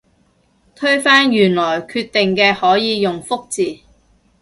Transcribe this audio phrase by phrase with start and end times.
[0.75, 3.81] 推翻原來決定嘅可以用覆字